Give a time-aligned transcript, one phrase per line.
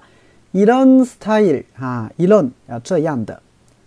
[0.54, 3.42] 이런스타일啊，이런要这样的，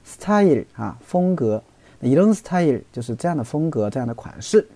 [0.04, 1.62] style 啊风格，
[2.02, 4.68] 이런 style 就是这样的风格，这样的款式。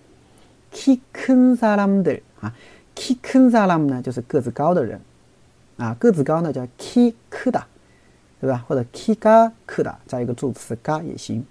[0.71, 2.51] 키큰사람들啊，
[2.95, 4.99] 키큰사람呢就是个子高的人
[5.77, 7.63] 啊，个子高呢叫키크 다，
[8.39, 8.63] 对吧？
[8.67, 11.45] 或者키가크 다， 加一个助词가也行，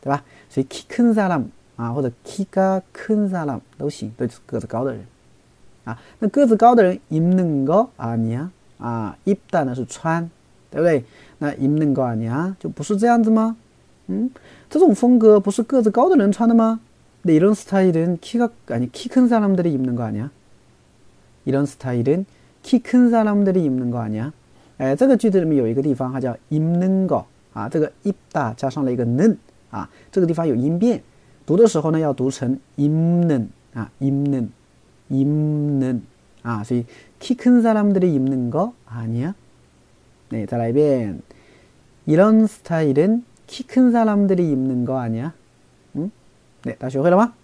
[0.00, 0.24] 对吧？
[0.48, 1.44] 所以키큰사람
[1.76, 5.04] 啊，或者키가큰사람都行，都是个子高的人
[5.84, 5.98] 啊。
[6.18, 8.50] 那个子高的人입는거아니 야？
[8.78, 10.28] 啊，입다呢是穿，
[10.70, 11.04] 对不对？
[11.38, 12.54] 那입는거아니 야？
[12.58, 13.56] 就不是这样子吗？
[14.06, 14.30] 嗯，
[14.68, 16.80] 这种风格不是个子高的人穿的吗？
[17.22, 20.30] 근데 이런 스타일은 키가 아니 키 큰 사람들이 입는 거 아니야?
[21.44, 22.26] 이런 스타일은
[22.62, 24.32] 키 큰 사람들이 입는 거 아니야?
[24.78, 29.36] 哎，这个句子里面有一个地方它叫 입는 거啊， 这个입다加上了一个는
[29.70, 31.02] 啊，这个地方有音变，
[31.46, 34.50] 读的时候呢要读成 입는 啊 입는
[35.10, 36.02] 입는
[36.42, 36.84] 啊，所以
[37.18, 39.34] 키 큰 사람들이 입는 거 아니야?
[40.30, 41.22] 네, 再来一遍.
[42.06, 45.32] 이런 스타일은 키 큰 사람들이 입는 거 아니야?
[46.62, 47.34] 对，大家学会了吗？